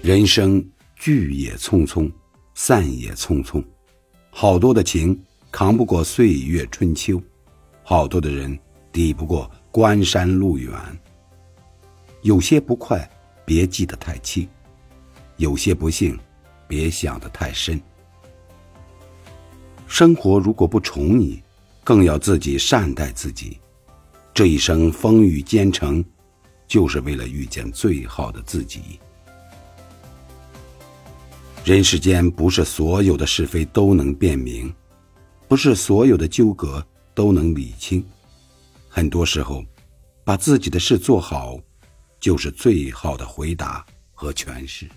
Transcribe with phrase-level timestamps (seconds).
[0.00, 0.64] 人生
[0.94, 2.10] 聚也匆匆，
[2.54, 3.62] 散也匆匆，
[4.30, 5.20] 好多的情
[5.50, 7.20] 扛不过岁月春秋，
[7.82, 8.56] 好多的人
[8.92, 10.72] 抵不过关山路远。
[12.22, 13.08] 有些不快，
[13.44, 14.46] 别记得太清；
[15.36, 16.16] 有些不幸，
[16.68, 17.78] 别想得太深。
[19.88, 21.42] 生活如果不宠你，
[21.82, 23.58] 更要自己善待自己。
[24.32, 26.04] 这一生风雨兼程，
[26.68, 29.00] 就是为了遇见最好的自己。
[31.68, 34.74] 人世间不是所有的是非都能辨明，
[35.46, 36.82] 不是所有的纠葛
[37.14, 38.02] 都能理清。
[38.88, 39.62] 很多时候，
[40.24, 41.60] 把自己的事做好，
[42.18, 44.88] 就是最好的回答和诠释。